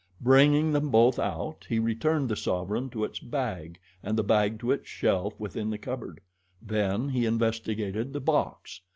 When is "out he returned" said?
1.19-2.27